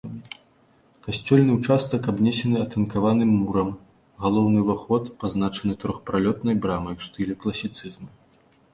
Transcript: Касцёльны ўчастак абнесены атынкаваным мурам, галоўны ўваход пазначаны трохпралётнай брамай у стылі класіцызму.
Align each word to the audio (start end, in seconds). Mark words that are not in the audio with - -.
Касцёльны 1.07 1.51
ўчастак 1.57 2.01
абнесены 2.13 2.57
атынкаваным 2.65 3.31
мурам, 3.43 3.69
галоўны 4.25 4.57
ўваход 4.67 5.03
пазначаны 5.25 5.73
трохпралётнай 5.85 6.55
брамай 6.65 6.93
у 7.03 7.11
стылі 7.11 7.33
класіцызму. 7.45 8.07